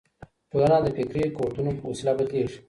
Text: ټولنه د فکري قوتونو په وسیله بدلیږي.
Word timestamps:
ټولنه 0.51 0.77
د 0.83 0.87
فکري 0.95 1.23
قوتونو 1.37 1.71
په 1.77 1.83
وسیله 1.91 2.11
بدلیږي. 2.17 2.57